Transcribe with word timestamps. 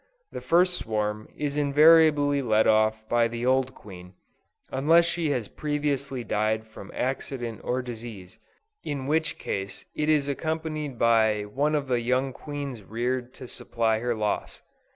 The 0.31 0.41
first 0.41 0.79
swarm 0.79 1.27
is 1.37 1.57
invariably 1.57 2.41
led 2.41 2.65
off 2.65 3.07
by 3.07 3.27
the 3.27 3.45
old 3.45 3.75
queen, 3.75 4.15
unless 4.71 5.05
she 5.05 5.29
has 5.29 5.47
previously 5.47 6.23
died 6.23 6.65
from 6.65 6.91
accident 6.95 7.61
or 7.63 7.83
disease, 7.83 8.39
in 8.83 9.05
which 9.05 9.37
case, 9.37 9.85
it 9.93 10.09
is 10.09 10.27
accompanied 10.27 10.97
by 10.97 11.43
one 11.43 11.75
of 11.75 11.85
the 11.87 11.99
young 12.01 12.33
queens 12.33 12.81
reared 12.81 13.31
to 13.35 13.47
supply 13.47 13.99
her 13.99 14.15
loss. 14.15 14.63